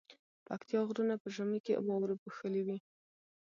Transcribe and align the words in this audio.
پکتيا 0.47 0.79
غرونه 0.87 1.15
په 1.21 1.27
ژمی 1.35 1.59
کی 1.65 1.73
واورو 1.87 2.21
پوښلي 2.23 2.61
وی 2.63 2.77